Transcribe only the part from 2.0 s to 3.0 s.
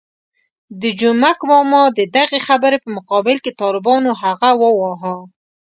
دغې خبرې په